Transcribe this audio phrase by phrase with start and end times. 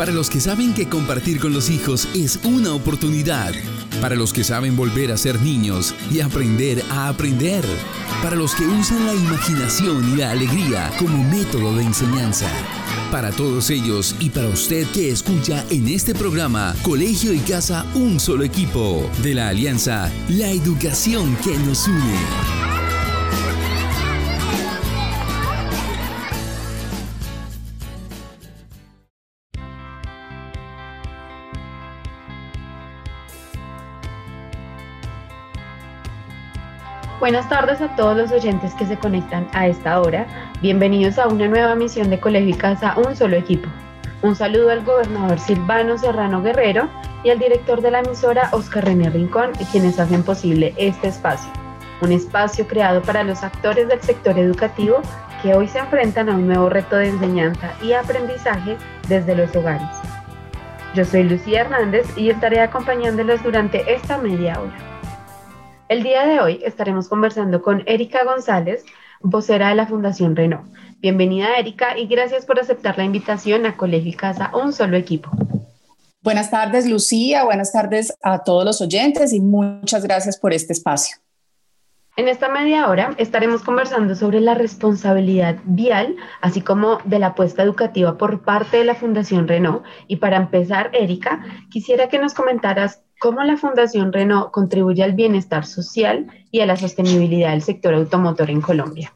[0.00, 3.52] Para los que saben que compartir con los hijos es una oportunidad.
[4.00, 7.62] Para los que saben volver a ser niños y aprender a aprender.
[8.22, 12.48] Para los que usan la imaginación y la alegría como método de enseñanza.
[13.10, 18.20] Para todos ellos y para usted que escucha en este programa Colegio y Casa Un
[18.20, 22.59] Solo Equipo de la Alianza La Educación que nos une.
[37.20, 40.26] Buenas tardes a todos los oyentes que se conectan a esta hora.
[40.62, 43.68] Bienvenidos a una nueva misión de Colegio y Casa Un Solo Equipo.
[44.22, 46.88] Un saludo al gobernador Silvano Serrano Guerrero
[47.22, 51.52] y al director de la emisora Oscar René Rincón, quienes hacen posible este espacio.
[52.00, 55.02] Un espacio creado para los actores del sector educativo
[55.42, 58.78] que hoy se enfrentan a un nuevo reto de enseñanza y aprendizaje
[59.08, 59.90] desde los hogares.
[60.94, 64.99] Yo soy Lucía Hernández y estaré acompañándolos durante esta media hora.
[65.90, 68.84] El día de hoy estaremos conversando con Erika González,
[69.22, 70.72] vocera de la Fundación Renault.
[71.00, 75.32] Bienvenida Erika y gracias por aceptar la invitación a Colegio y Casa Un Solo Equipo.
[76.22, 81.16] Buenas tardes Lucía, buenas tardes a todos los oyentes y muchas gracias por este espacio.
[82.16, 87.64] En esta media hora estaremos conversando sobre la responsabilidad vial, así como de la apuesta
[87.64, 89.84] educativa por parte de la Fundación Renault.
[90.06, 95.66] Y para empezar, Erika, quisiera que nos comentaras cómo la Fundación Renault contribuye al bienestar
[95.66, 99.14] social y a la sostenibilidad del sector automotor en Colombia.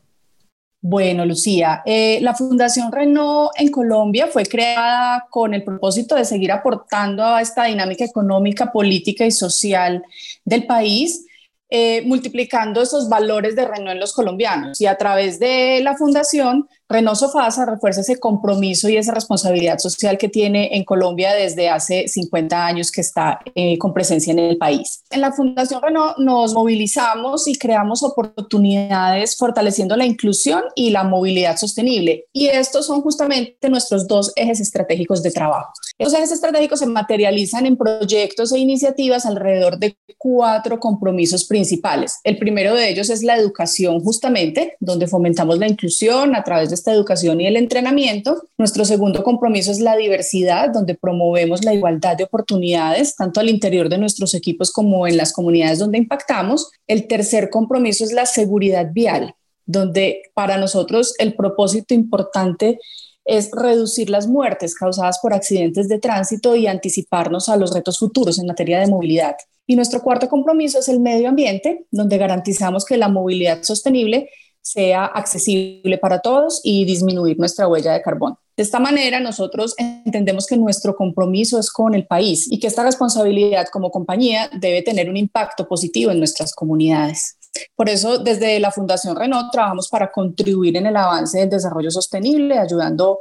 [0.80, 6.52] Bueno, Lucía, eh, la Fundación Renault en Colombia fue creada con el propósito de seguir
[6.52, 10.05] aportando a esta dinámica económica, política y social
[10.44, 11.25] del país
[11.70, 14.80] eh, multiplicando esos valores de Renault en los colombianos.
[14.80, 20.19] Y a través de la fundación, Renault Sofasa refuerza ese compromiso y esa responsabilidad social
[20.19, 24.59] que tiene en Colombia desde hace 50 años que está eh, con presencia en el
[24.59, 25.03] país.
[25.11, 31.56] En la Fundación Renault nos movilizamos y creamos oportunidades fortaleciendo la inclusión y la movilidad
[31.56, 32.27] sostenible.
[32.33, 35.73] Y estos son justamente nuestros dos ejes estratégicos de trabajo.
[35.99, 42.19] Los ejes estratégicos se materializan en proyectos e iniciativas alrededor de cuatro compromisos principales.
[42.25, 46.74] El primero de ellos es la educación, justamente, donde fomentamos la inclusión a través de
[46.75, 48.49] esta educación y el entrenamiento.
[48.59, 53.89] Nuestro segundo compromiso es la diversidad, donde promovemos la igualdad de oportunidades, tanto al interior
[53.89, 56.71] de nuestros equipos como en las comunidades donde impactamos.
[56.87, 59.35] El tercer compromiso es la seguridad vial,
[59.67, 62.79] donde para nosotros el propósito importante
[63.25, 68.39] es reducir las muertes causadas por accidentes de tránsito y anticiparnos a los retos futuros
[68.39, 69.37] en materia de movilidad.
[69.67, 74.29] Y nuestro cuarto compromiso es el medio ambiente, donde garantizamos que la movilidad sostenible
[74.64, 78.36] sea accesible para todos y disminuir nuestra huella de carbón.
[78.56, 82.82] De esta manera, nosotros entendemos que nuestro compromiso es con el país y que esta
[82.82, 87.36] responsabilidad como compañía debe tener un impacto positivo en nuestras comunidades.
[87.76, 92.58] Por eso, desde la Fundación Renault trabajamos para contribuir en el avance del desarrollo sostenible,
[92.58, 93.19] ayudando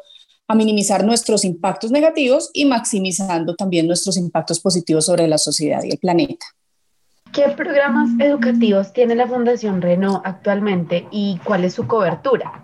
[0.47, 5.91] a minimizar nuestros impactos negativos y maximizando también nuestros impactos positivos sobre la sociedad y
[5.91, 6.45] el planeta.
[7.33, 12.61] ¿Qué programas educativos tiene la Fundación Renault actualmente y cuál es su cobertura?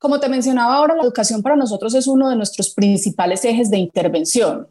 [0.00, 3.78] Como te mencionaba ahora, la educación para nosotros es uno de nuestros principales ejes de
[3.78, 4.66] intervención.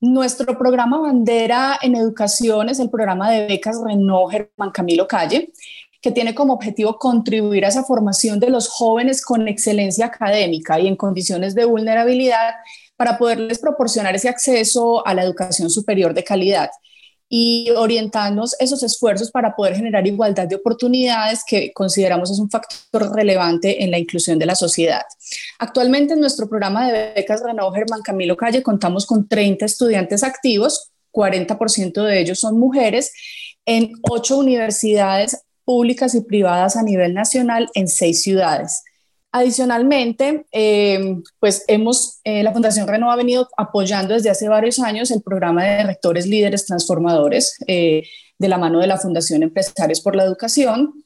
[0.00, 5.52] Nuestro programa bandera en educación es el programa de becas Renault Germán Camilo Calle,
[6.00, 10.86] que tiene como objetivo contribuir a esa formación de los jóvenes con excelencia académica y
[10.86, 12.54] en condiciones de vulnerabilidad
[12.96, 16.70] para poderles proporcionar ese acceso a la educación superior de calidad
[17.32, 23.14] y orientarnos esos esfuerzos para poder generar igualdad de oportunidades que consideramos es un factor
[23.14, 25.02] relevante en la inclusión de la sociedad.
[25.60, 30.90] Actualmente en nuestro programa de becas Renault Germán Camilo Calle contamos con 30 estudiantes activos,
[31.12, 33.12] 40% de ellos son mujeres,
[33.64, 38.82] en ocho universidades públicas y privadas a nivel nacional en seis ciudades.
[39.32, 45.12] Adicionalmente, eh, pues hemos, eh, la Fundación Renault ha venido apoyando desde hace varios años
[45.12, 48.02] el programa de rectores líderes transformadores eh,
[48.38, 51.04] de la mano de la Fundación Empresarios por la Educación.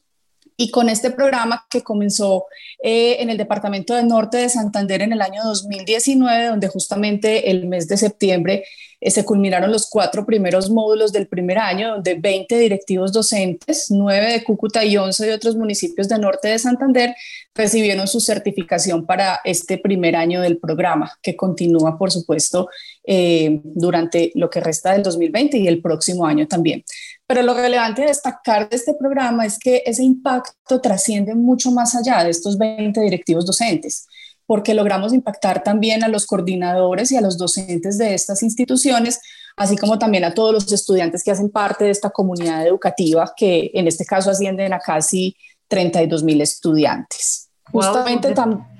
[0.57, 2.45] Y con este programa que comenzó
[2.79, 7.89] en el Departamento del Norte de Santander en el año 2019, donde justamente el mes
[7.89, 8.65] de septiembre
[9.05, 14.33] eh, se culminaron los cuatro primeros módulos del primer año, donde 20 directivos docentes, 9
[14.33, 17.15] de Cúcuta y 11 de otros municipios del norte de Santander
[17.55, 22.71] recibieron su certificación para este primer año del programa, que continúa, por supuesto,
[23.07, 26.85] eh, durante lo que resta del 2020 y el próximo año también.
[27.27, 31.95] Pero lo relevante de destacar de este programa es que ese impacto trasciende mucho más
[31.95, 34.07] allá de estos 20 directivos docentes
[34.47, 39.21] porque logramos impactar también a los coordinadores y a los docentes de estas instituciones,
[39.57, 43.71] así como también a todos los estudiantes que hacen parte de esta comunidad educativa, que
[43.75, 45.37] en este caso ascienden a casi
[45.69, 47.49] 32 mil estudiantes.
[47.73, 48.35] Justamente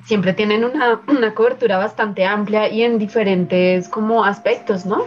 [0.05, 5.05] siempre tienen una, una cobertura bastante amplia y en diferentes como aspectos, ¿no?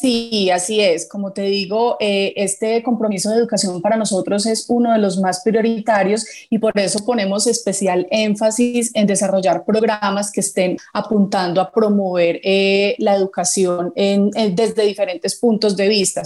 [0.00, 1.08] Sí, así es.
[1.08, 5.40] Como te digo, eh, este compromiso de educación para nosotros es uno de los más
[5.42, 12.40] prioritarios y por eso ponemos especial énfasis en desarrollar programas que estén apuntando a promover
[12.44, 16.22] eh, la educación desde diferentes puntos de vista.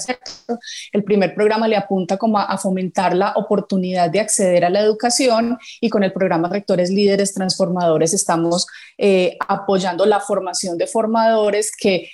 [0.92, 5.56] El primer programa le apunta como a, fomentar la oportunidad de acceder a la educación
[5.80, 8.66] y con el programa Rectores Líderes Transformadores estamos
[8.98, 12.10] eh, apoyando la formación de formadores que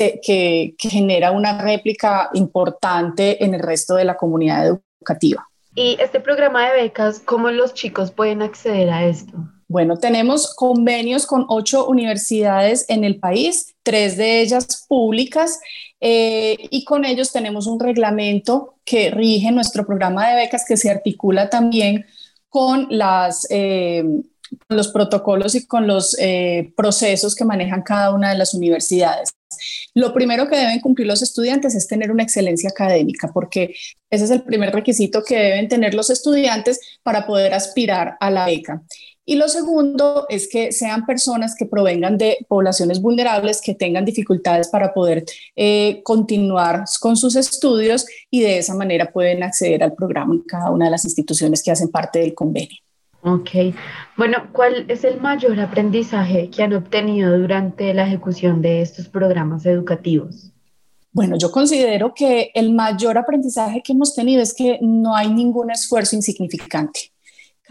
[0.00, 5.48] que, genera una réplica importante en el resto de la comunidad educativa.
[5.74, 9.32] Y este programa de becas, ¿cómo los chicos pueden acceder a esto?
[9.68, 15.60] Bueno, tenemos convenios con ocho universidades en el país, tres de ellas públicas,
[15.98, 20.90] eh, y con ellos tenemos un reglamento que rige nuestro programa de becas que se
[20.90, 22.04] articula también
[22.48, 23.46] con las...
[23.50, 24.04] Eh,
[24.68, 29.30] los protocolos y con los eh, procesos que manejan cada una de las universidades.
[29.94, 33.74] Lo primero que deben cumplir los estudiantes es tener una excelencia académica, porque
[34.10, 38.46] ese es el primer requisito que deben tener los estudiantes para poder aspirar a la
[38.46, 38.82] beca.
[39.24, 44.68] Y lo segundo es que sean personas que provengan de poblaciones vulnerables, que tengan dificultades
[44.68, 50.34] para poder eh, continuar con sus estudios y de esa manera pueden acceder al programa
[50.34, 52.78] en cada una de las instituciones que hacen parte del convenio.
[53.24, 53.50] Ok,
[54.16, 59.64] bueno, ¿cuál es el mayor aprendizaje que han obtenido durante la ejecución de estos programas
[59.64, 60.50] educativos?
[61.12, 65.70] Bueno, yo considero que el mayor aprendizaje que hemos tenido es que no hay ningún
[65.70, 67.11] esfuerzo insignificante.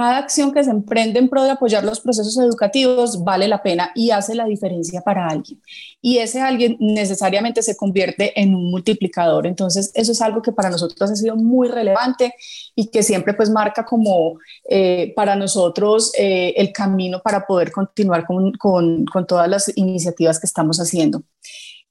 [0.01, 3.92] Cada acción que se emprende en pro de apoyar los procesos educativos vale la pena
[3.94, 5.62] y hace la diferencia para alguien.
[6.01, 9.45] Y ese alguien necesariamente se convierte en un multiplicador.
[9.45, 12.33] Entonces, eso es algo que para nosotros ha sido muy relevante
[12.74, 18.25] y que siempre pues marca como eh, para nosotros eh, el camino para poder continuar
[18.25, 21.21] con, con, con todas las iniciativas que estamos haciendo.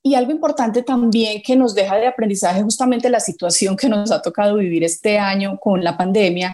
[0.02, 4.20] Y algo importante también que nos deja de aprendizaje justamente la situación que nos ha
[4.20, 6.52] tocado vivir este año con la pandemia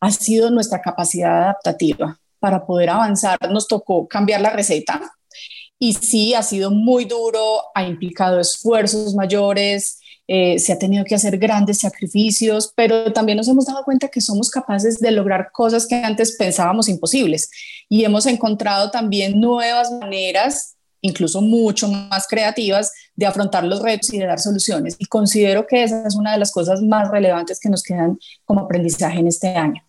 [0.00, 2.18] ha sido nuestra capacidad adaptativa.
[2.38, 5.00] Para poder avanzar nos tocó cambiar la receta
[5.78, 11.14] y sí, ha sido muy duro, ha implicado esfuerzos mayores, eh, se ha tenido que
[11.14, 15.86] hacer grandes sacrificios, pero también nos hemos dado cuenta que somos capaces de lograr cosas
[15.86, 17.50] que antes pensábamos imposibles
[17.88, 24.18] y hemos encontrado también nuevas maneras, incluso mucho más creativas, de afrontar los retos y
[24.18, 24.96] de dar soluciones.
[24.98, 28.62] Y considero que esa es una de las cosas más relevantes que nos quedan como
[28.62, 29.85] aprendizaje en este año.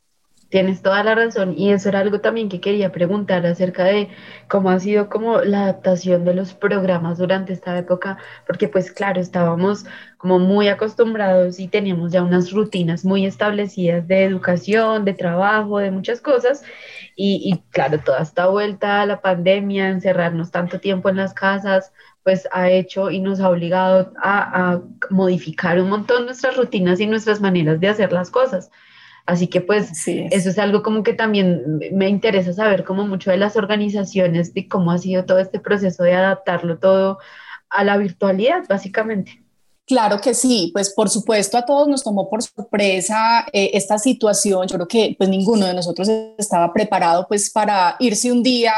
[0.49, 4.07] Tienes toda la razón y eso era algo también que quería preguntar acerca de
[4.47, 9.19] cómo ha sido como la adaptación de los programas durante esta época, porque pues claro,
[9.19, 9.85] estábamos
[10.17, 15.91] como muy acostumbrados y teníamos ya unas rutinas muy establecidas de educación, de trabajo, de
[15.91, 16.63] muchas cosas
[17.19, 21.91] y, claro, toda esta vuelta a la pandemia, encerrarnos tanto tiempo en las casas,
[22.23, 27.07] pues ha hecho y nos ha obligado a, a modificar un montón nuestras rutinas y
[27.07, 28.69] nuestras maneras de hacer las cosas.
[29.27, 33.35] Así que pues eso es algo como que también me interesa saber como mucho de
[33.35, 37.19] las organizaciones, de cómo ha sido todo este proceso de adaptarlo todo
[37.69, 39.44] a la virtualidad, básicamente.
[39.85, 44.68] Claro que sí, pues por supuesto a todos nos tomó por sorpresa eh, esta situación.
[44.68, 48.73] Yo creo que pues ninguno de nosotros estaba preparado pues para irse un día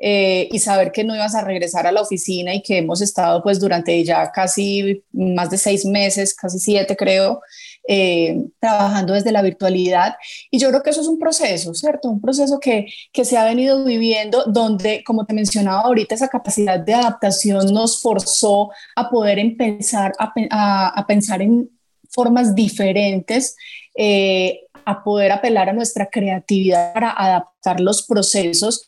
[0.00, 3.42] eh, y saber que no ibas a regresar a la oficina y que hemos estado
[3.42, 7.40] pues durante ya casi más de seis meses, casi siete creo,
[7.88, 10.14] eh, trabajando desde la virtualidad.
[10.50, 12.08] Y yo creo que eso es un proceso, ¿cierto?
[12.08, 16.78] Un proceso que, que se ha venido viviendo donde, como te mencionaba ahorita, esa capacidad
[16.78, 20.32] de adaptación nos forzó a poder empezar a,
[20.96, 21.70] a, pensar en
[22.08, 23.56] formas diferentes,
[23.96, 28.86] eh, a poder apelar a nuestra creatividad para adaptar los procesos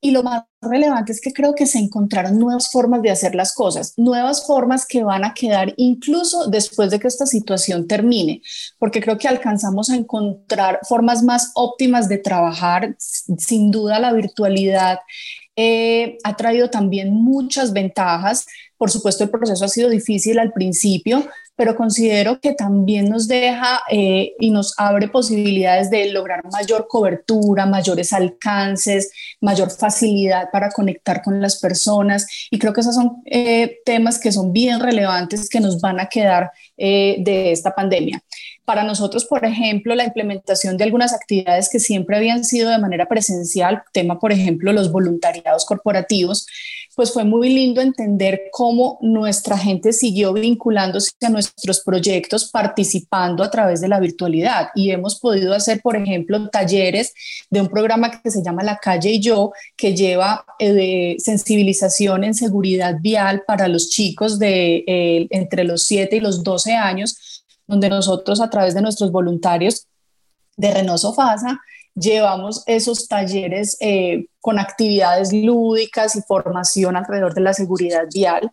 [0.00, 3.54] y lo más relevante es que creo que se encontraron nuevas formas de hacer las
[3.54, 8.42] cosas, nuevas formas que van a quedar incluso después de que esta situación termine,
[8.78, 12.96] porque creo que alcanzamos a encontrar formas más óptimas de trabajar.
[12.98, 15.00] Sin duda la virtualidad
[15.56, 18.46] eh, ha traído también muchas ventajas.
[18.78, 21.26] Por supuesto, el proceso ha sido difícil al principio,
[21.60, 27.66] pero considero que también nos deja eh, y nos abre posibilidades de lograr mayor cobertura,
[27.66, 29.12] mayores alcances,
[29.42, 32.26] mayor facilidad para conectar con las personas.
[32.50, 36.06] Y creo que esos son eh, temas que son bien relevantes que nos van a
[36.06, 38.22] quedar eh, de esta pandemia.
[38.64, 43.06] Para nosotros, por ejemplo, la implementación de algunas actividades que siempre habían sido de manera
[43.06, 46.46] presencial, tema, por ejemplo, los voluntariados corporativos,
[46.96, 53.50] pues fue muy lindo entender cómo nuestra gente siguió vinculándose a nuestros proyectos, participando a
[53.50, 54.68] través de la virtualidad.
[54.74, 57.14] Y hemos podido hacer, por ejemplo, talleres
[57.48, 62.34] de un programa que se llama La Calle y Yo, que lleva eh, sensibilización en
[62.34, 67.88] seguridad vial para los chicos de eh, entre los 7 y los 12 años donde
[67.88, 69.86] nosotros a través de nuestros voluntarios
[70.56, 71.60] de Renoso Fasa
[71.94, 78.52] llevamos esos talleres eh, con actividades lúdicas y formación alrededor de la seguridad vial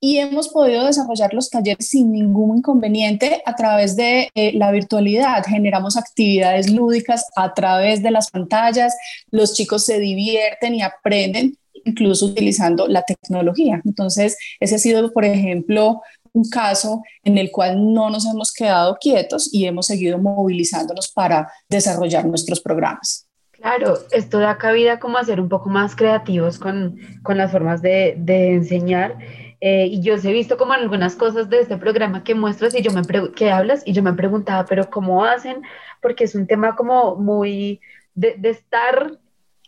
[0.00, 5.44] y hemos podido desarrollar los talleres sin ningún inconveniente a través de eh, la virtualidad.
[5.46, 8.96] Generamos actividades lúdicas a través de las pantallas,
[9.30, 13.80] los chicos se divierten y aprenden incluso utilizando la tecnología.
[13.84, 18.96] Entonces, ese ha sido, por ejemplo, un caso en el cual no nos hemos quedado
[19.00, 23.26] quietos y hemos seguido movilizándonos para desarrollar nuestros programas.
[23.52, 27.82] Claro, esto da cabida como a ser un poco más creativos con, con las formas
[27.82, 29.18] de, de enseñar.
[29.60, 32.80] Eh, y yo os he visto como algunas cosas de este programa que muestras y
[32.80, 35.60] yo me que hablas y yo me preguntaba, pero ¿cómo hacen?
[36.00, 37.80] Porque es un tema como muy
[38.14, 39.18] de estar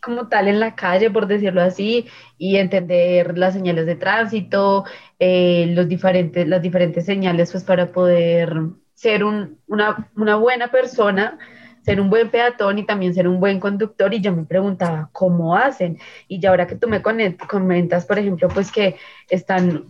[0.03, 2.07] como tal en la calle, por decirlo así,
[2.37, 4.85] y entender las señales de tránsito,
[5.19, 8.55] eh, los diferentes, las diferentes señales, pues para poder
[8.95, 11.39] ser un, una, una, buena persona,
[11.85, 14.13] ser un buen peatón y también ser un buen conductor.
[14.13, 15.99] Y yo me preguntaba, ¿cómo hacen?
[16.29, 18.97] Y ahora que tú me comentas, por ejemplo, pues que
[19.31, 19.85] están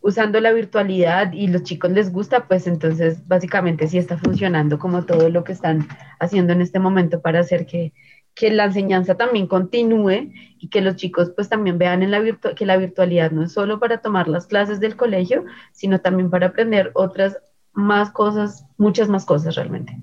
[0.00, 5.04] usando la virtualidad y los chicos les gusta, pues entonces básicamente sí está funcionando como
[5.04, 5.86] todo lo que están
[6.18, 7.92] haciendo en este momento para hacer que
[8.38, 12.22] que la enseñanza también continúe y que los chicos pues también vean en la
[12.54, 16.46] que la virtualidad no es solo para tomar las clases del colegio, sino también para
[16.46, 17.38] aprender otras
[17.72, 19.98] más cosas, muchas más cosas realmente.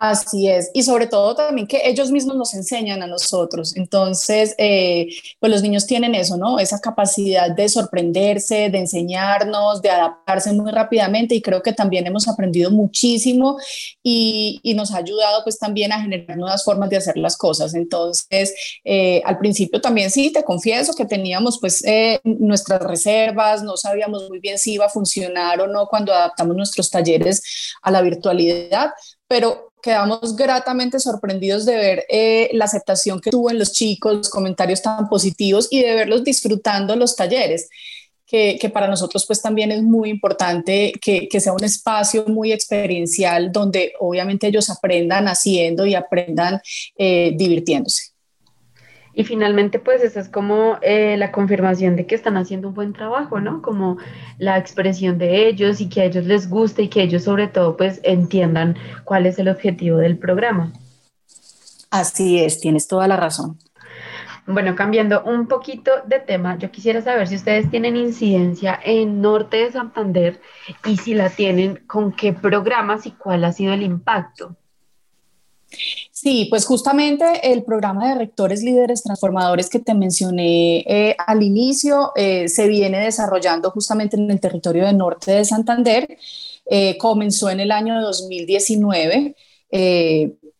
[0.00, 3.76] Así es, y sobre todo también que ellos mismos nos enseñan a nosotros.
[3.76, 5.08] Entonces, eh,
[5.40, 6.60] pues los niños tienen eso, ¿no?
[6.60, 12.28] Esa capacidad de sorprenderse, de enseñarnos, de adaptarse muy rápidamente y creo que también hemos
[12.28, 13.58] aprendido muchísimo
[14.00, 17.74] y, y nos ha ayudado pues también a generar nuevas formas de hacer las cosas.
[17.74, 23.76] Entonces, eh, al principio también sí, te confieso que teníamos pues eh, nuestras reservas, no
[23.76, 27.42] sabíamos muy bien si iba a funcionar o no cuando adaptamos nuestros talleres
[27.82, 28.90] a la virtualidad,
[29.26, 34.30] pero quedamos gratamente sorprendidos de ver eh, la aceptación que tuvo en los chicos, los
[34.30, 37.68] comentarios tan positivos y de verlos disfrutando los talleres.
[38.26, 43.94] Que, para nosotros pues también es muy importante que, sea un espacio muy experiencial donde
[44.00, 46.60] obviamente ellos aprendan haciendo y aprendan
[46.98, 48.17] eh, divirtiéndose.
[49.18, 52.92] Y finalmente, pues esa es como eh, la confirmación de que están haciendo un buen
[52.92, 53.62] trabajo, ¿no?
[53.62, 53.96] Como
[54.38, 57.76] la expresión de ellos y que a ellos les guste y que ellos sobre todo
[57.76, 60.72] pues entiendan cuál es el objetivo del programa.
[61.90, 63.58] Así es, tienes toda la razón.
[64.46, 69.56] Bueno, cambiando un poquito de tema, yo quisiera saber si ustedes tienen incidencia en Norte
[69.56, 70.40] de Santander
[70.84, 74.54] y si la tienen, con qué programas y cuál ha sido el impacto.
[76.10, 82.12] Sí, pues justamente el programa de rectores líderes transformadores que te mencioné eh, al inicio
[82.16, 86.18] eh, se viene desarrollando justamente en el territorio del norte de Santander.
[86.66, 89.36] Eh, comenzó en el año 2019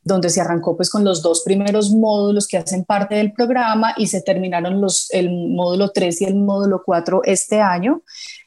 [0.09, 4.07] donde se arrancó pues con los dos primeros módulos que hacen parte del programa y
[4.09, 8.03] se terminaron los, el módulo 3 y el módulo 4 este año.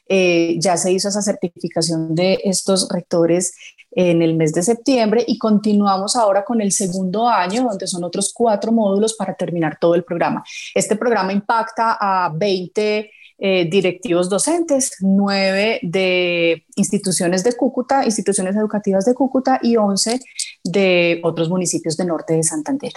[0.08, 3.53] Ya se hizo esa certificación de estos rectores
[3.91, 8.34] en el mes de septiembre y continuamos ahora con el segundo año, donde son otros
[8.34, 10.43] cuatro módulos para terminar todo el programa.
[10.74, 13.12] Este programa impacta a 20
[13.43, 20.20] eh, directivos docentes, nueve de instituciones de Cúcuta, instituciones educativas de Cúcuta y 11
[20.63, 22.93] de otros municipios del norte de Santander.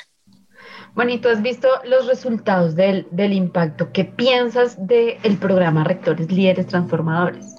[0.95, 3.91] Bueno, y tú has visto los resultados del, del impacto.
[3.93, 7.57] ¿Qué piensas del programa Rectores Líderes Transformadores?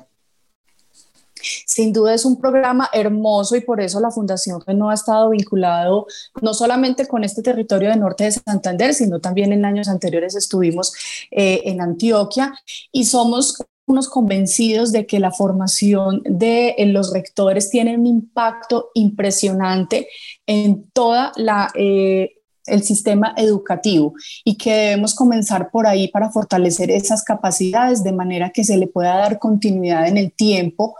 [1.65, 6.07] Sin duda es un programa hermoso y por eso la Fundación no ha estado vinculado
[6.41, 10.93] no solamente con este territorio de norte de Santander, sino también en años anteriores estuvimos
[11.31, 12.53] eh, en Antioquia
[12.91, 18.89] y somos unos convencidos de que la formación de eh, los rectores tiene un impacto
[18.93, 20.07] impresionante
[20.47, 21.69] en toda la...
[21.75, 22.34] Eh,
[22.65, 28.49] el sistema educativo y que debemos comenzar por ahí para fortalecer esas capacidades de manera
[28.49, 30.95] que se le pueda dar continuidad en el tiempo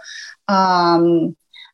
[0.48, 1.00] a,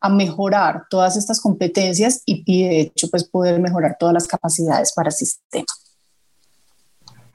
[0.10, 5.10] mejorar todas estas competencias y, y, de hecho pues poder mejorar todas las capacidades para
[5.10, 5.66] el sistema.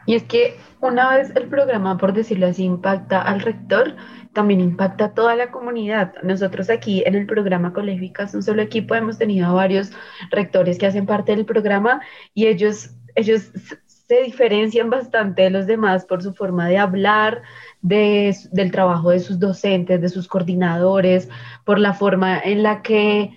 [0.06, 3.96] Y es que una vez el programa, por decirlo así, impacta al rector,
[4.32, 6.14] también impacta a toda la comunidad.
[6.22, 9.90] Nosotros aquí en el programa Colegicas, un solo equipo, hemos tenido varios
[10.30, 12.00] rectores que hacen parte del programa
[12.34, 13.50] y ellos, ellos
[14.06, 17.42] se diferencian bastante de los demás por su forma de hablar,
[17.82, 21.28] de, del trabajo de sus docentes, de sus coordinadores,
[21.64, 23.36] por la forma en la que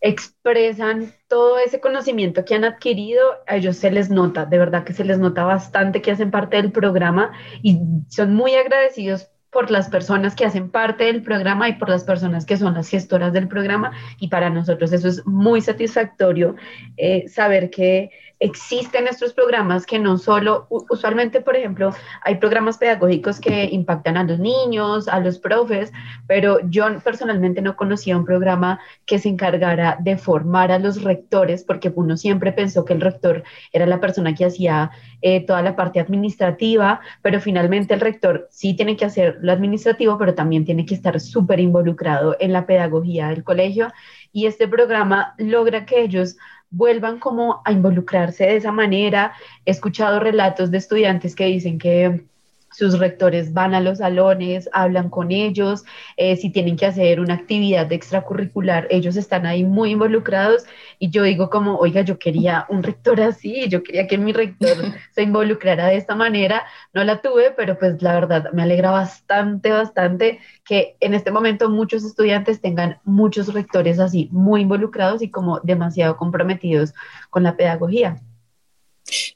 [0.00, 4.94] expresan todo ese conocimiento que han adquirido, a ellos se les nota, de verdad que
[4.94, 9.88] se les nota bastante que hacen parte del programa y son muy agradecidos por las
[9.88, 13.48] personas que hacen parte del programa y por las personas que son las gestoras del
[13.48, 13.92] programa.
[14.18, 16.54] Y para nosotros eso es muy satisfactorio
[16.96, 18.10] eh, saber que
[18.40, 24.24] existen estos programas que no solo, usualmente, por ejemplo, hay programas pedagógicos que impactan a
[24.24, 25.92] los niños, a los profes,
[26.26, 31.64] pero yo personalmente no conocía un programa que se encargara de formar a los rectores,
[31.64, 35.76] porque uno siempre pensó que el rector era la persona que hacía eh, toda la
[35.76, 40.86] parte administrativa, pero finalmente el rector sí tiene que hacer lo administrativo, pero también tiene
[40.86, 43.88] que estar súper involucrado en la pedagogía del colegio.
[44.32, 46.36] Y este programa logra que ellos
[46.70, 49.32] vuelvan como a involucrarse de esa manera.
[49.64, 52.24] He escuchado relatos de estudiantes que dicen que
[52.72, 55.84] sus rectores van a los salones, hablan con ellos,
[56.16, 60.64] eh, si tienen que hacer una actividad extracurricular, ellos están ahí muy involucrados
[60.98, 64.76] y yo digo como, oiga, yo quería un rector así, yo quería que mi rector
[65.14, 69.70] se involucrara de esta manera, no la tuve, pero pues la verdad me alegra bastante,
[69.70, 75.60] bastante que en este momento muchos estudiantes tengan muchos rectores así, muy involucrados y como
[75.60, 76.94] demasiado comprometidos
[77.30, 78.20] con la pedagogía.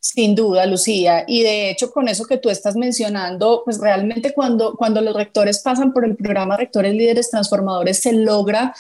[0.01, 1.25] Sin duda, Lucía.
[1.27, 5.61] Y de hecho, con eso que tú estás mencionando, pues realmente cuando, cuando los rectores
[5.61, 8.75] pasan por el programa Rectores Líderes Transformadores, se logra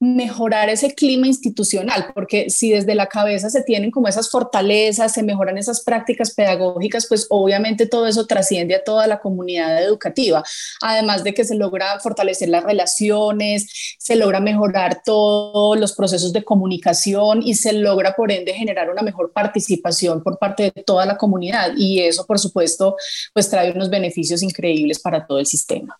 [0.00, 5.22] mejorar ese clima institucional, porque si desde la cabeza se tienen como esas fortalezas, se
[5.22, 10.42] mejoran esas prácticas pedagógicas, pues obviamente todo eso trasciende a toda la comunidad educativa,
[10.82, 16.44] además de que se logra fortalecer las relaciones, se logra mejorar todos los procesos de
[16.44, 21.16] comunicación y se logra por ende generar una mejor participación por parte de toda la
[21.16, 22.96] comunidad y eso por supuesto
[23.32, 25.98] pues trae unos beneficios increíbles para todo el sistema.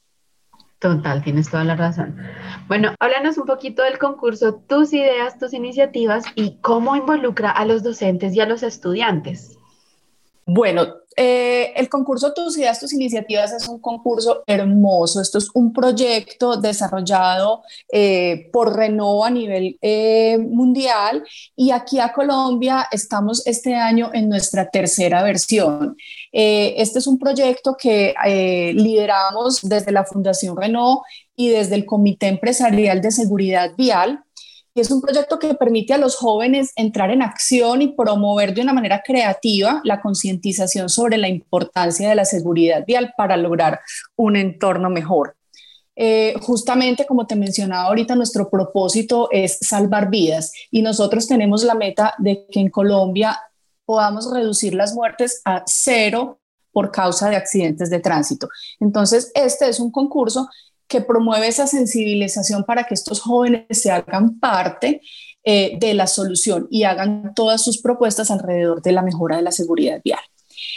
[0.84, 2.14] Total, tienes toda la razón.
[2.68, 7.82] Bueno, háblanos un poquito del concurso, tus ideas, tus iniciativas y cómo involucra a los
[7.82, 9.58] docentes y a los estudiantes.
[10.44, 15.20] Bueno, eh, el concurso Tus Ideas, Tus Iniciativas es un concurso hermoso.
[15.20, 21.24] Esto es un proyecto desarrollado eh, por Renault a nivel eh, mundial
[21.56, 25.96] y aquí a Colombia estamos este año en nuestra tercera versión.
[26.32, 28.14] este es un proyecto que
[28.74, 31.02] lideramos desde la Fundación Renault
[31.36, 34.24] y desde el Comité Empresarial de Seguridad Vial
[34.74, 38.62] y es un proyecto que permite a los jóvenes entrar en acción y promover de
[38.62, 43.80] una manera creativa la concientización sobre la importancia de la seguridad vial para lograr
[44.16, 45.36] un entorno mejor.
[45.96, 51.74] Eh, justamente como te mencionaba ahorita, nuestro propósito es salvar vidas y nosotros tenemos la
[51.74, 53.38] meta de que en Colombia
[53.84, 56.40] podamos reducir las muertes a cero
[56.72, 58.48] por causa de accidentes de tránsito.
[58.80, 60.48] Entonces, este es un concurso
[60.94, 65.00] que promueve esa sensibilización para que estos jóvenes se hagan parte
[65.42, 69.50] eh, de la solución y hagan todas sus propuestas alrededor de la mejora de la
[69.50, 70.20] seguridad vial.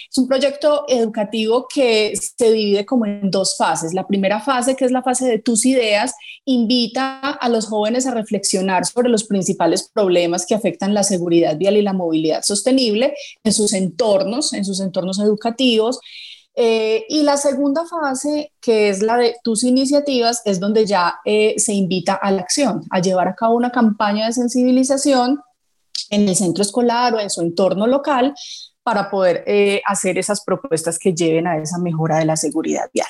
[0.10, 3.94] Es un proyecto educativo que se divide como en dos fases.
[3.94, 8.16] La primera fase, que es la fase de tus ideas, invita a los jóvenes a
[8.16, 13.54] reflexionar sobre los principales problemas que afectan la seguridad vial y la movilidad sostenible en
[13.54, 16.00] sus entornos, en sus entornos educativos,
[16.60, 21.54] eh, y la segunda fase, que es la de tus iniciativas, es donde ya eh,
[21.58, 25.40] se invita a la acción, a llevar a cabo una campaña de sensibilización
[26.10, 28.34] en el centro escolar o en su entorno local
[28.82, 33.08] para poder eh, hacer esas propuestas que lleven a esa mejora de la seguridad vial.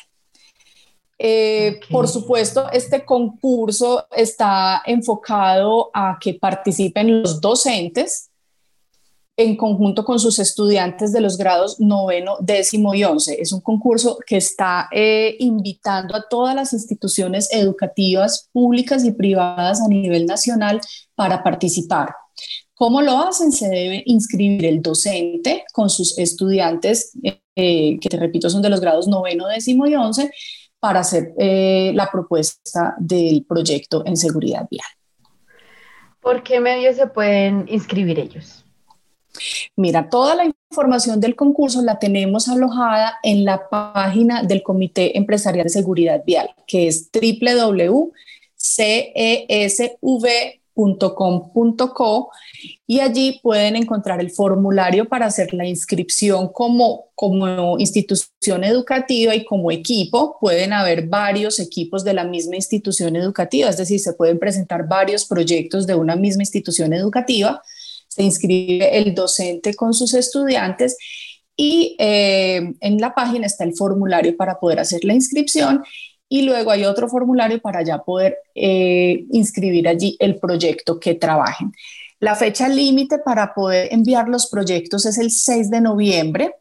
[1.89, 8.26] Por supuesto, este concurso está enfocado a que participen los docentes,
[9.37, 13.39] en conjunto con sus estudiantes de los grados noveno, décimo y once.
[13.39, 19.79] Es un concurso que está eh, invitando a todas las instituciones educativas públicas y privadas
[19.79, 20.81] a nivel nacional
[21.13, 22.15] para participar.
[22.73, 23.51] ¿Cómo lo hacen?
[23.51, 27.11] Se debe inscribir el docente con sus estudiantes,
[27.55, 30.31] eh, que te repito son de los grados noveno, décimo y once,
[30.79, 34.87] para hacer eh, la propuesta del proyecto en seguridad vial.
[36.19, 38.66] ¿Por qué medios se pueden inscribir ellos?
[39.75, 45.65] Mira, toda la información del concurso la tenemos alojada en la página del Comité Empresarial
[45.65, 48.11] de Seguridad Vial, que es www.cesv.com.co
[52.85, 59.45] y allí pueden encontrar el formulario para hacer la inscripción como, como institución educativa y
[59.45, 60.37] como equipo.
[60.39, 65.25] Pueden haber varios equipos de la misma institución educativa, es decir, se pueden presentar varios
[65.25, 67.61] proyectos de una misma institución educativa
[68.17, 70.97] se inscribe el docente con sus estudiantes
[71.55, 75.83] y eh, en la página está el formulario para poder hacer la inscripción
[76.27, 81.71] y luego hay otro formulario para ya poder eh, inscribir allí el proyecto que trabajen.
[82.19, 86.55] La fecha límite para poder enviar los proyectos es el 6 de noviembre.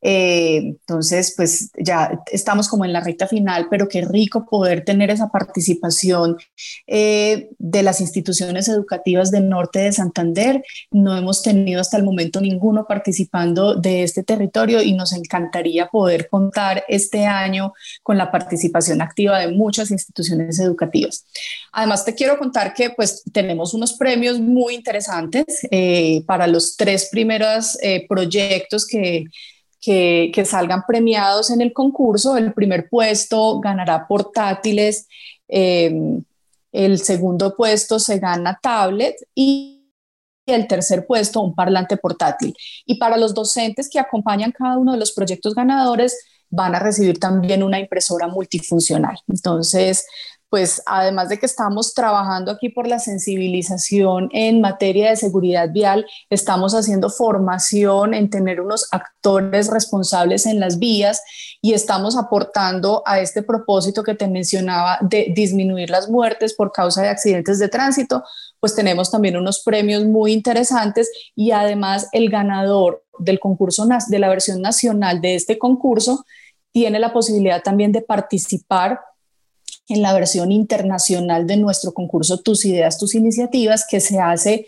[0.00, 5.10] Eh, entonces, pues ya estamos como en la recta final, pero qué rico poder tener
[5.10, 6.36] esa participación
[6.86, 10.62] eh, de las instituciones educativas del norte de Santander.
[10.90, 16.28] No hemos tenido hasta el momento ninguno participando de este territorio y nos encantaría poder
[16.28, 21.26] contar este año con la participación activa de muchas instituciones educativas.
[21.72, 27.08] Además, te quiero contar que pues tenemos unos premios muy interesantes eh, para los tres
[27.10, 27.76] primeros
[28.08, 29.24] proyectos que
[29.80, 32.36] que, salgan premiados en el concurso.
[32.36, 35.06] El primer puesto ganará portátiles,
[35.48, 36.20] eh,
[36.72, 39.78] el segundo puesto se gana tablet y
[40.46, 42.54] el tercer puesto un parlante portátil.
[42.86, 46.16] Y para los docentes que acompañan cada uno de los proyectos ganadores,
[46.50, 49.18] van a recibir también una impresora multifuncional.
[49.28, 50.06] Entonces,
[50.50, 56.06] pues además de que estamos trabajando aquí por la sensibilización en materia de seguridad vial,
[56.30, 61.22] estamos haciendo formación en tener unos actores responsables en las vías
[61.60, 67.02] y estamos aportando a este propósito que te mencionaba de disminuir las muertes por causa
[67.02, 68.24] de accidentes de tránsito,
[68.60, 74.28] pues tenemos también unos premios muy interesantes y además el ganador del concurso de la
[74.28, 76.24] versión nacional de este concurso
[76.72, 79.00] tiene la posibilidad también de participar
[79.88, 84.66] en la versión internacional de nuestro concurso Tus ideas, tus iniciativas, que se hace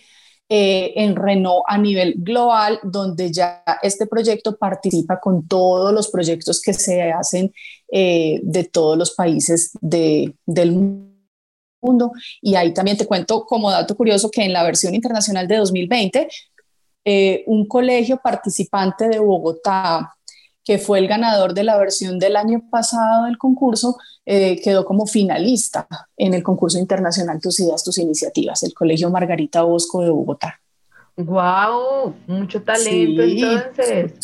[0.52, 6.60] eh, en Renault a nivel global, donde ya este proyecto participa con todos los proyectos
[6.60, 7.52] que se hacen
[7.92, 10.72] eh, de todos los países de, del
[11.80, 12.12] mundo.
[12.42, 16.28] Y ahí también te cuento como dato curioso que en la versión internacional de 2020,
[17.04, 20.16] eh, un colegio participante de Bogotá,
[20.64, 23.96] que fue el ganador de la versión del año pasado del concurso,
[24.26, 29.62] eh, quedó como finalista en el concurso internacional Tus ideas, tus iniciativas, el Colegio Margarita
[29.62, 30.60] Bosco de Bogotá.
[31.16, 34.14] Wow, mucho talento entonces.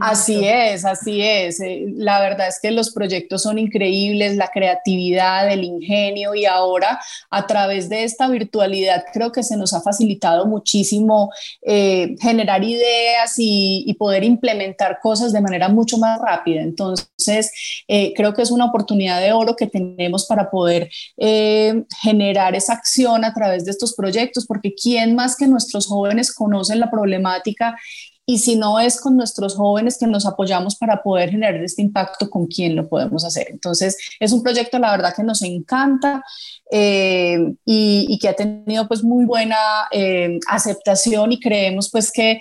[0.00, 1.60] Así es, así es.
[1.60, 7.00] Eh, la verdad es que los proyectos son increíbles, la creatividad, el ingenio y ahora
[7.30, 11.30] a través de esta virtualidad creo que se nos ha facilitado muchísimo
[11.62, 16.60] eh, generar ideas y, poder implementar cosas de manera mucho más rápida.
[16.62, 17.52] Entonces,
[17.86, 20.90] eh, creo que es una oportunidad de oro que tenemos para poder
[22.00, 26.80] generar esa acción a través de estos proyectos, porque ¿quién más que nuestros jóvenes conocen
[26.80, 27.76] la problemática
[28.32, 32.30] y si no es con nuestros jóvenes que nos apoyamos para poder generar este impacto,
[32.30, 33.48] ¿con quién lo podemos hacer?
[33.50, 36.24] Entonces, es un proyecto, la verdad, que nos encanta
[36.70, 39.58] eh, y, que ha tenido pues muy buena
[39.90, 42.38] eh, aceptación y creemos pues que,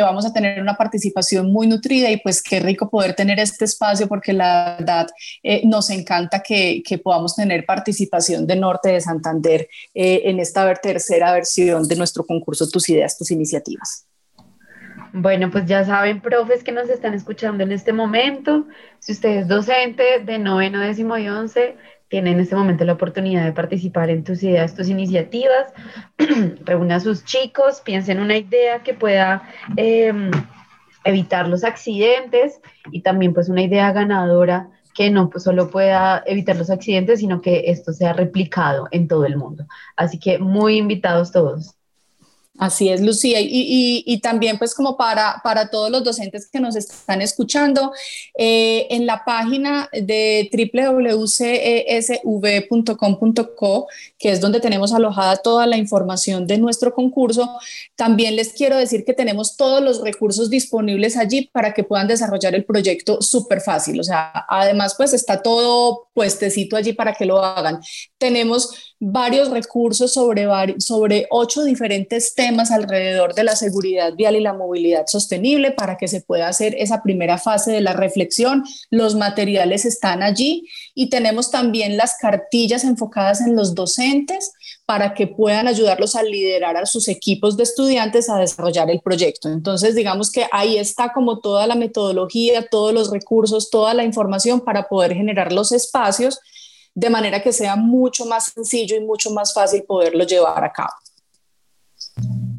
[0.00, 4.08] vamos a tener una participación muy nutrida y pues qué rico poder tener este espacio
[4.08, 5.06] porque la verdad
[5.42, 11.30] eh, nos encanta que, que, podamos tener participación de Norte de Santander en esta tercera
[11.34, 14.06] versión de nuestro concurso Tus Ideas, Tus Iniciativas.
[15.14, 18.66] Bueno, pues ya saben, profes que nos están escuchando en este momento,
[18.98, 21.76] si usted es docente de noveno, décimo y once,
[22.08, 25.72] tiene en este momento la oportunidad de participar en tus ideas, tus iniciativas,
[26.64, 29.42] reúna a sus chicos, piensen en una idea que pueda
[29.76, 30.30] em,
[31.04, 36.56] evitar los accidentes y también pues una idea ganadora que no pues, solo pueda evitar
[36.56, 39.66] los accidentes, sino que esto sea replicado en todo el mundo.
[39.96, 41.76] Así que muy invitados todos.
[42.58, 43.38] Así es, Lucía.
[43.40, 47.92] Y, también, pues, como para, para todos los docentes que nos están escuchando,
[48.36, 51.48] eh, en la página de www.cesv.com.co,
[54.18, 57.58] que es donde tenemos alojada toda la información de nuestro concurso,
[57.96, 62.54] también les quiero decir que tenemos todos los recursos disponibles allí para que puedan desarrollar
[62.54, 63.98] el proyecto súper fácil.
[63.98, 67.80] O sea, además, pues, está todo puestecito allí para que lo hagan.
[68.18, 70.46] Tenemos varios recursos sobre,
[70.78, 76.06] sobre ocho diferentes temas alrededor de la seguridad vial y la movilidad sostenible para que
[76.06, 78.62] se pueda hacer esa primera fase de la reflexión.
[78.90, 84.52] Los materiales están allí y tenemos también las cartillas enfocadas en los docentes
[84.86, 89.48] para que puedan ayudarlos a liderar a sus equipos de estudiantes a desarrollar el proyecto.
[89.48, 94.60] Entonces, digamos que ahí está como toda la metodología, todos los recursos, toda la información
[94.60, 96.38] para poder generar los espacios
[96.94, 100.92] de manera que sea mucho más sencillo y mucho más fácil poderlo llevar a cabo.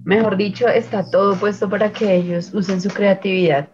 [0.03, 3.69] Mejor dicho, está todo puesto para que ellos usen su creatividad.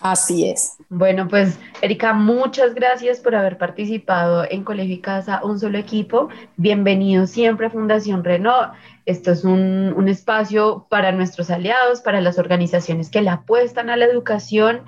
[0.00, 0.76] Así es.
[0.90, 6.28] Bueno, pues Erika, muchas gracias por haber participado en Colegio y Casa, un solo equipo.
[6.56, 8.74] Bienvenido siempre a Fundación Renault.
[9.06, 13.96] Esto es un, un, espacio para nuestros aliados, para las organizaciones que le apuestan a
[13.96, 14.82] la educación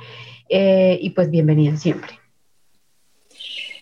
[0.51, 2.19] eh, y pues bienvenido siempre.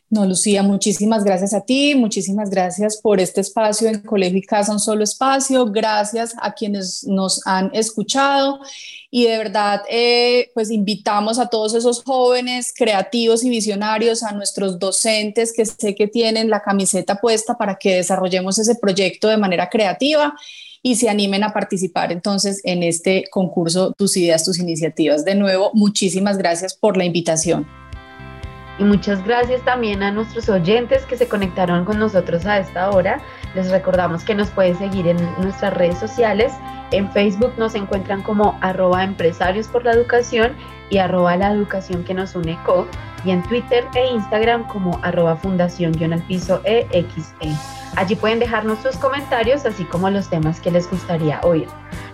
[0.08, 4.70] No, Lucía, muchísimas gracias a ti, muchísimas gracias por este espacio en Colegio y Casa,
[4.70, 8.60] un solo espacio, gracias a quienes nos han escuchado
[9.10, 14.78] y de verdad, eh, pues invitamos a todos esos jóvenes creativos y visionarios, a nuestros
[14.78, 19.68] docentes que sé que tienen la camiseta puesta para que desarrollemos ese proyecto de manera
[19.68, 20.36] creativa
[20.82, 25.24] y se animen a participar entonces en este concurso Tus ideas, tus iniciativas.
[25.24, 27.66] De nuevo, muchísimas gracias por la invitación.
[28.78, 33.20] Y muchas gracias también a nuestros oyentes que se conectaron con nosotros a esta hora.
[33.54, 36.52] Les recordamos que nos pueden seguir en nuestras redes sociales.
[36.90, 40.52] En Facebook nos encuentran como arroba empresarios por la educación
[40.90, 42.86] y arroba la educación que nos une co.
[43.24, 47.56] Y en Twitter e Instagram como arroba fundación al piso EXE.
[47.96, 51.66] Allí pueden dejarnos sus comentarios así como los temas que les gustaría oír.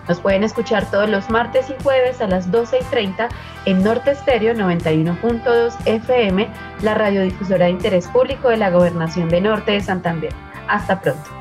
[0.07, 3.29] Nos pueden escuchar todos los martes y jueves a las 12 y 30
[3.65, 6.47] en Norte Estéreo 91.2 FM,
[6.81, 10.33] la radiodifusora de interés público de la Gobernación de Norte de Santander.
[10.67, 11.32] Hasta pronto.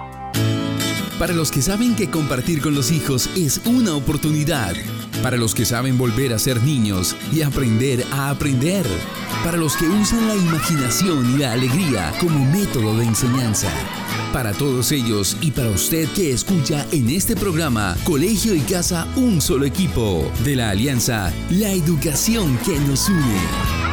[1.22, 4.74] Para los que saben que compartir con los hijos es una oportunidad.
[5.22, 8.85] Para los que saben volver a ser niños y aprender a aprender.
[9.44, 13.68] Para los que usan la imaginación y la alegría como método de enseñanza.
[14.32, 19.40] Para todos ellos y para usted que escucha en este programa Colegio y Casa Un
[19.40, 23.91] Solo Equipo de la Alianza La Educación que nos une.